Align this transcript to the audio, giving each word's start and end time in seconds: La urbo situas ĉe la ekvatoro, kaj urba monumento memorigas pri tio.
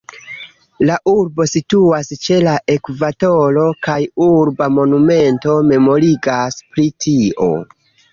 La 0.89 0.93
urbo 1.09 1.45
situas 1.49 2.07
ĉe 2.23 2.39
la 2.47 2.55
ekvatoro, 2.75 3.65
kaj 3.87 3.97
urba 4.29 4.69
monumento 4.79 5.59
memorigas 5.73 6.59
pri 6.73 6.87
tio. 7.07 7.51